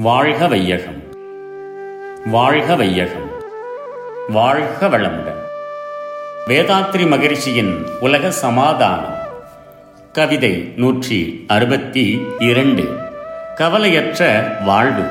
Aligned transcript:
வாழ்க 0.00 0.46
வையகம். 0.46 1.02
வாழ்க 2.26 2.76
வையகம். 2.76 3.30
வாழ்க 4.28 4.88
வளமுடன். 4.88 5.40
வேதாத்ரி 6.46 7.08
மகிழ்ச்சியின் 7.08 7.86
உலக 8.00 8.30
சமாதானம். 8.30 9.14
கவிதை 10.12 10.72
நூற்றி 10.76 11.44
அறுபத்தி 11.46 12.26
இரண்டு. 12.38 12.98
கவலையற்ற 13.54 14.42
வாழ்வு. 14.64 15.04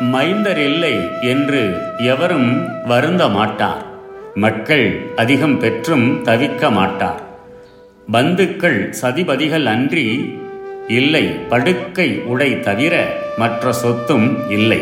மைந்தர் 0.00 0.58
இல்லை 0.58 1.08
என்று 1.20 1.82
எவரும் 1.98 2.68
வருந்த 2.86 3.28
மாட்டார். 3.28 3.84
மக்கள் 4.34 5.00
அதிகம் 5.16 5.58
பெற்றும் 5.58 6.24
தவிக்க 6.24 6.70
மாட்டார். 6.70 7.20
பந்துக்கள் 8.10 8.94
சதிபதிகள் 9.02 9.64
அன்றி 9.64 10.38
இல்லை 10.88 11.26
படுக்கை 11.26 12.20
உடை 12.20 12.60
தவிர 12.60 13.06
மற்ற 13.40 13.72
சொத்தும் 13.72 14.28
இல்லை. 14.50 14.80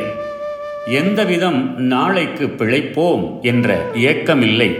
எந்தவிதம் 0.91 1.61
நாளைக்கு 1.77 2.47
பிழைப்போம் 2.59 3.25
என்ற 3.41 3.69
ஏக்கமில்லை. 3.95 4.71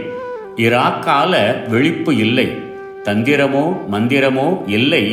இராக்கால 0.55 1.33
விழிப்பு 1.69 2.11
இல்லை. 2.15 2.47
தந்திரமோ 3.03 3.65
மந்திரமோ 3.91 4.47
இல்லை. 4.67 5.03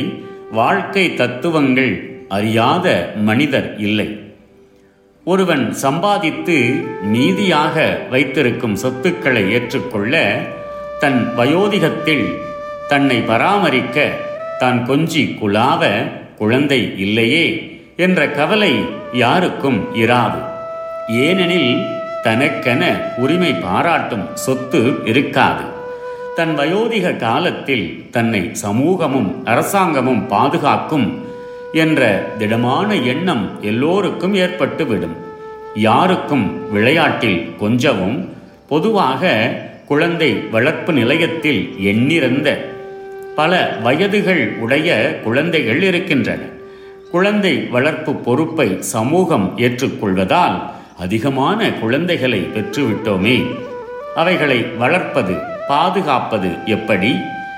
வாழ்க்கை 0.51 1.05
தத்துவங்கள் 1.13 1.93
அறியாத 2.29 2.87
மனிதர் 3.15 3.69
இல்லை. 3.77 4.09
ஒருவன் 5.23 5.65
சம்பாதித்து 5.73 6.57
நீதியாக 7.01 7.75
வைத்திருக்கும் 8.09 8.75
சொத்துக்களை 8.75 9.43
ஏற்றுக்கொள்ள 9.51 10.13
தன் 10.99 11.21
வயோதிகத்தில் 11.37 12.27
தன்னை 12.87 13.17
பராமரிக்க 13.21 14.07
தான் 14.59 14.79
கொஞ்சி 14.89 15.23
குழாவ 15.41 15.81
குழந்தை 16.37 16.81
இல்லையே. 16.97 17.45
என்ற 17.97 18.29
கவலை 18.29 18.85
யாருக்கும் 19.13 19.95
இராது. 19.95 20.41
ஏனெனில் 21.07 21.85
தனக்கென 22.23 23.13
உரிமை 23.17 23.53
பாராட்டும் 23.53 24.25
சொத்து 24.33 24.93
இருக்காது. 25.05 25.63
தன் 26.35 26.57
வயோதிக 26.57 27.15
காலத்தில் 27.15 28.07
தன்னை 28.11 28.49
சமூகமும் 28.53 29.45
அரசாங்கமும் 29.45 30.27
பாதுகாக்கும் 30.27 31.25
என்ற 31.73 32.25
திடமான 32.37 32.95
எண்ணம் 32.95 33.57
எல்லோருக்கும் 33.61 34.35
ஏற்பட்டுவிடும். 34.35 35.17
யாருக்கும் 35.75 36.71
விளையாட்டில் 36.71 37.55
கொஞ்சமும் 37.59 38.29
பொதுவாக 38.69 39.49
குழந்தை 39.85 40.33
வளர்ப்பு 40.33 40.93
நிலையத்தில் 40.93 41.75
எண்ணிறந்த 41.79 42.65
பல 43.35 43.77
வயதுகள் 43.83 44.57
உடைய 44.57 45.19
குழந்தைகள் 45.23 45.81
இருக்கின்றன. 45.81 46.41
குழந்தை 47.11 47.59
வளர்ப்பு 47.59 48.15
பொறுப்பை 48.15 48.81
சமூகம் 48.81 49.53
ஏற்றுக்கொள்வதால் 49.57 50.61
அதிகமான 50.97 51.71
குழந்தைகளை 51.73 52.39
பெற்றுவிட்டோமே. 52.55 53.55
அவைகளை 54.15 54.63
வளர்ப்பது 54.63 55.37
பாதுகாப்பது 55.67 56.49
எப்படி 56.65 57.15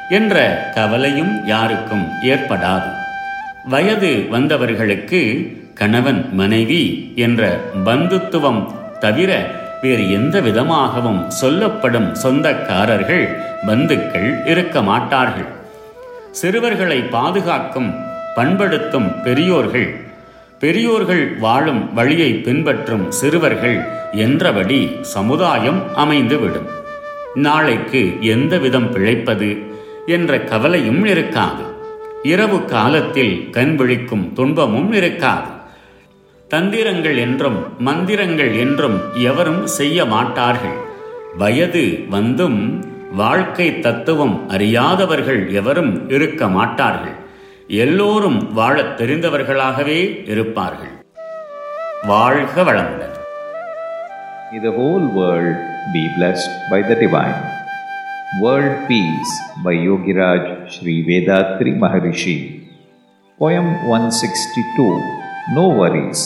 என்ற 0.09 0.69
கவலையும் 0.75 1.45
யாருக்கும் 1.45 2.05
ஏற்படாது. 2.21 2.89
வயது 3.65 4.27
வந்தவர்களுக்கு 4.31 5.21
கணவன் 5.73 6.33
மனைவி 6.33 7.13
என்ற 7.15 7.59
பந்துத்துவம் 7.85 8.71
தவிர 8.99 9.51
வேறு 9.81 10.11
எந்த 10.11 10.39
விதமாகவும் 10.39 11.29
சொல்லப்படும் 11.29 12.15
சொந்தக்காரர்கள் 12.23 13.25
பந்துக்கள் 13.65 14.45
இருக்க 14.45 14.81
மாட்டார்கள். 14.81 15.47
சிறுவர்களை 16.31 17.01
பாதுகாக்கும் 17.01 18.08
பண்படுத்தும் 18.39 19.21
பெரியோர்கள். 19.21 19.99
பெரியோர்கள் 20.59 21.35
வாழும் 21.39 21.93
வழியை 21.93 22.33
பின்பற்றும் 22.33 23.11
சிறுவர்கள் 23.11 23.85
என்றபடி 24.11 24.91
சமுதாயம் 25.01 25.81
அமைந்துவிடும். 25.95 26.69
நாளைக்கு 27.35 28.17
எந்த 28.21 28.57
விதம் 28.57 28.91
பிழைப்பது 28.91 29.49
என்ற 30.05 30.39
கவலையும் 30.39 31.05
இருக்காது. 31.05 31.63
இரவு 32.23 32.65
காலத்தில் 32.65 33.49
கண் 33.49 33.75
விழிக்கும் 33.75 34.33
துன்பமும் 34.33 34.91
இருக்காது. 34.91 35.51
தந்திரங்கள் 36.49 37.17
என்றும் 37.17 37.59
மந்திரங்கள் 37.79 38.57
என்றும் 38.57 39.01
எவரும் 39.13 39.67
செய்ய 39.67 40.05
மாட்டார்கள். 40.05 40.77
வயது 41.37 42.05
வந்தும் 42.09 42.85
வாழ்க்கை 43.11 43.79
தத்துவம் 43.79 44.49
அறியாதவர்கள் 44.49 45.51
எவரும் 45.51 46.09
இருக்க 46.09 46.47
மாட்டார்கள். 46.47 47.18
எல்லோரும் 47.68 48.52
வாழத் 48.52 49.00
தெரிந்தவர்களாகவே 49.00 50.28
இருப்பார்கள் 50.28 50.94
வாழ்க 52.06 52.62
வளமுடன் 52.62 53.12
May 54.52 54.60
the 54.62 54.70
whole 54.70 55.06
world 55.18 55.56
be 55.92 56.02
blessed 56.16 56.52
by 56.70 56.80
the 56.88 56.94
divine. 56.94 57.40
World 58.40 58.88
Peace 58.88 59.32
by 59.64 59.72
Yogiraj 59.86 60.44
Sri 60.70 60.94
Vedatri 61.08 61.72
Maharishi. 61.82 62.36
Poem 63.38 63.66
162 63.88 64.86
No 65.54 65.64
Worries. 65.78 66.22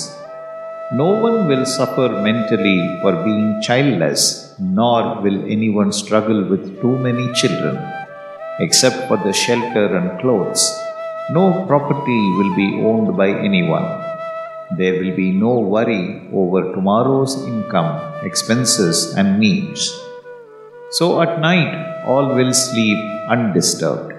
No 0.93 1.09
one 1.27 1.49
will 1.49 1.65
suffer 1.65 2.09
mentally 2.29 2.79
for 3.03 3.13
being 3.25 3.61
childless, 3.63 4.23
nor 4.59 5.21
will 5.23 5.41
anyone 5.47 5.93
struggle 5.93 6.43
with 6.45 6.81
too 6.83 6.97
many 6.99 7.33
children. 7.33 7.79
Except 8.59 9.01
for 9.09 9.19
the 9.19 9.33
shelter 9.33 9.87
and 9.97 10.21
clothes, 10.21 10.63
no 11.32 11.66
property 11.68 12.22
will 12.38 12.54
be 12.54 12.84
owned 12.84 13.16
by 13.16 13.30
anyone. 13.30 13.88
There 14.78 14.96
will 15.00 15.16
be 15.16 15.32
no 15.32 15.60
worry 15.60 16.28
over 16.34 16.74
tomorrow's 16.74 17.42
income, 17.46 18.02
expenses, 18.24 19.14
and 19.16 19.40
needs. 19.40 19.98
So 20.92 21.22
at 21.22 21.40
night, 21.40 22.04
all 22.06 22.36
will 22.36 22.54
sleep 22.54 22.98
undisturbed. 23.30 24.14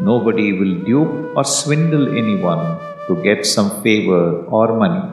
Nobody 0.00 0.52
will 0.58 0.84
dupe 0.84 1.36
or 1.36 1.44
swindle 1.44 2.08
anyone 2.16 2.80
to 3.06 3.22
get 3.22 3.46
some 3.46 3.80
favor 3.82 4.44
or 4.46 4.76
money. 4.76 5.12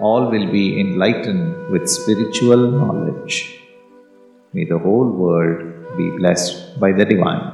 All 0.00 0.30
will 0.30 0.50
be 0.50 0.80
enlightened 0.80 1.68
with 1.68 1.88
spiritual 1.88 2.70
knowledge. 2.70 3.60
May 4.54 4.64
the 4.64 4.78
whole 4.78 5.10
world 5.10 5.96
be 5.98 6.10
blessed 6.16 6.80
by 6.80 6.92
the 6.92 7.04
divine. 7.04 7.53